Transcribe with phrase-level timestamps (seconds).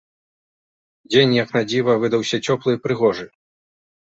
[1.11, 3.25] Дзень, як на дзіва, выдаўся цёплы і прыгожы.